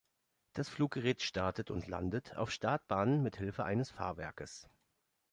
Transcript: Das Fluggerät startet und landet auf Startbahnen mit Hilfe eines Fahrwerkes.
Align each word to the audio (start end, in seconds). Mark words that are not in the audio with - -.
Das 0.53 0.67
Fluggerät 0.67 1.21
startet 1.21 1.69
und 1.69 1.85
landet 1.85 2.35
auf 2.35 2.49
Startbahnen 2.49 3.21
mit 3.21 3.37
Hilfe 3.37 3.65
eines 3.65 3.91
Fahrwerkes. 3.91 4.67